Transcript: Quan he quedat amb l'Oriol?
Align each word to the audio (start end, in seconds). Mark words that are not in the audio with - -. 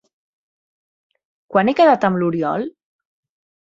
Quan 1.53 1.71
he 1.71 1.79
quedat 1.83 2.11
amb 2.11 2.25
l'Oriol? 2.25 2.71